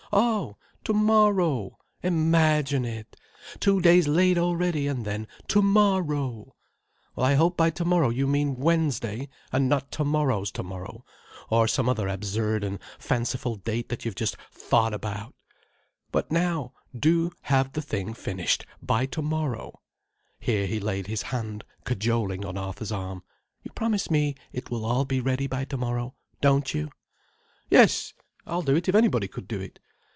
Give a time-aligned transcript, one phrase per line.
[0.13, 0.57] Oh!
[0.83, 1.77] Tomorrow!
[2.03, 3.15] Imagine it!
[3.61, 6.53] Two days late already, and then tomorrow!
[7.15, 11.05] Well I hope by tomorrow you mean Wednesday, and not tomorrow's tomorrow,
[11.49, 15.33] or some other absurd and fanciful date that you've just thought about.
[16.11, 19.79] But now, do have the thing finished by tomorrow—"
[20.41, 23.23] here he laid his hand cajoling on Arthur's arm.
[23.63, 26.89] "You promise me it will all be ready by tomorrow, don't you?"
[27.69, 28.13] "Yes,
[28.45, 29.79] I'll do it if anybody could do it."